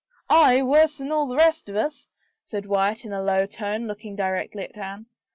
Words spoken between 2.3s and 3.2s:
said Wyatt in